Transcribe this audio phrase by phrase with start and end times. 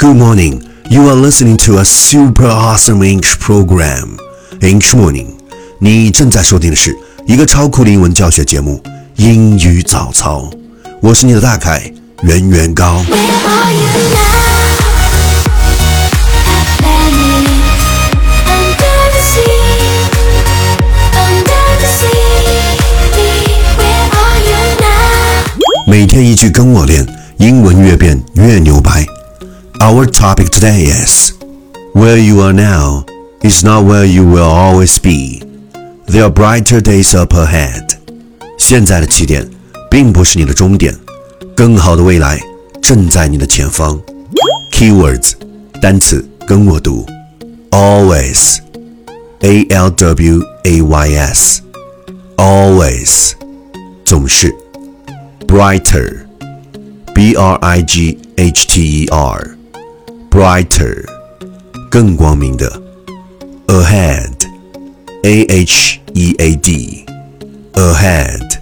[0.00, 0.62] Good morning.
[0.88, 4.16] You are listening to a super awesome English program.
[4.62, 5.34] English Morning.
[5.78, 8.80] 你正在收听的是一个超酷的英文教学节目
[9.16, 10.50] 《英语早操》。
[11.02, 11.92] 我是你的大凯，
[12.22, 13.04] 圆圆高。
[25.86, 27.06] 每天一句跟我练，
[27.36, 29.04] 英文越变越牛掰。
[29.79, 31.33] Our topic today is
[31.93, 33.05] Where you are now
[33.43, 35.43] is not where you will always be.
[36.07, 37.97] There are brighter days up ahead.
[38.57, 39.49] 现在的起点
[39.89, 40.95] 并不是你的终点，
[41.55, 42.39] 更好的未来
[42.81, 43.99] 正在你的前方。
[44.71, 45.33] Keywords
[45.81, 47.05] 单词跟我读，
[47.71, 48.59] always,
[49.41, 51.61] a l w a y s,
[52.37, 53.33] always
[54.03, 54.53] 总是。
[55.47, 56.25] brighter,
[57.13, 59.57] b r i g h t e r,
[60.29, 61.03] brighter，
[61.89, 62.81] 更光明的。
[63.67, 64.31] ahead,
[65.23, 67.05] a h e a d,
[67.73, 68.59] ahead，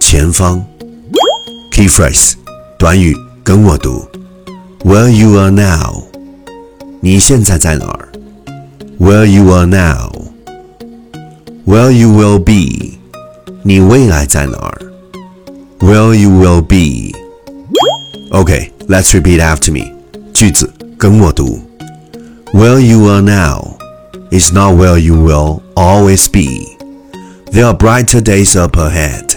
[0.00, 0.64] 前方。
[1.70, 2.34] key phrase，
[2.78, 4.06] 短语跟我读。
[4.84, 6.04] Where you are now，
[7.00, 8.08] 你现在在哪儿？
[8.98, 12.98] Where you are now。Where you will be，
[13.62, 14.78] 你未来在哪儿？
[15.80, 17.12] Where you will be.
[18.30, 19.92] Okay, let's repeat after me.
[20.32, 20.72] 句子
[21.03, 21.59] 跟我读
[22.53, 23.75] ：Where you are now
[24.31, 26.77] is not where you will always be.
[27.51, 29.35] There are brighter days up ahead.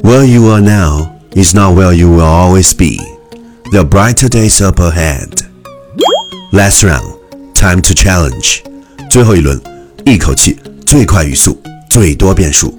[0.00, 2.96] Where you are now is not where you will always be.
[3.70, 5.42] There are brighter days up ahead.
[6.52, 7.18] Last round,
[7.52, 8.62] time to challenge.
[9.10, 9.60] 最后一轮，
[10.06, 12.72] 一口气最快语速，最多遍数。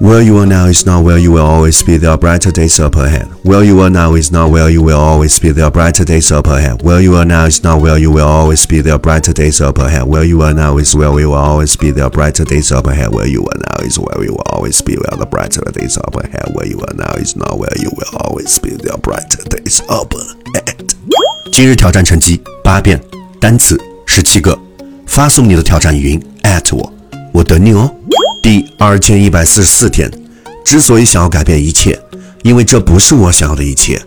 [0.00, 1.96] Where you are now is not where you will always be.
[1.96, 3.28] There are brighter days up ahead.
[3.42, 5.50] Where you are now is not where you will always be.
[5.52, 6.82] There are brighter days up ahead.
[6.82, 8.82] Where you are now is not where you will always be.
[8.82, 10.06] There are brighter days up ahead.
[10.06, 11.92] Where you are now is where we will always be.
[11.92, 13.14] There are brighter days up ahead.
[13.14, 14.96] Where you are now is where we will always be.
[14.96, 16.52] Where the brighter days up ahead.
[16.54, 18.70] Where you are now is not where you will always be.
[18.76, 20.92] There are brighter days up ahead.
[21.52, 23.00] 今日挑战成绩八遍，
[23.40, 24.58] 单词十七个，
[25.06, 26.22] 发送你的挑战语音
[26.72, 26.92] 我，
[27.32, 27.94] 我等你哦。
[28.41, 30.11] 第二千一百四十四天，
[30.63, 31.99] 之所以想要改变一切，
[32.43, 34.01] 因为这不是我想要的一切。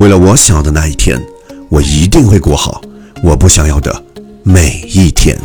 [0.00, 1.20] 为了我想要的那一天，
[1.68, 2.80] 我一定会过好
[3.22, 4.04] 我不想要的
[4.42, 5.36] 每一天。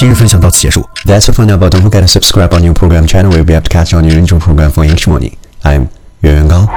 [0.00, 0.88] 今日分享到此结束。
[1.04, 3.32] That's all for now, but don't forget to subscribe our new program channel.
[3.32, 5.32] We'll be to catch our new intro program for each morning.
[5.64, 5.88] I'm
[6.20, 6.68] 原原高。